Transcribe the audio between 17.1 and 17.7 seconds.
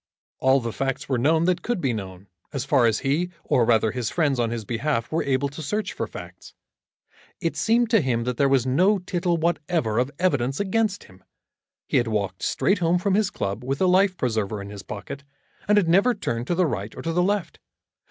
the left.